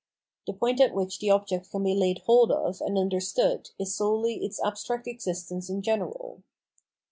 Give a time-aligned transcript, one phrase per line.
[0.47, 4.43] The point at which the object can be laid hold of and understood is solely
[4.43, 6.41] its abstract existence in general.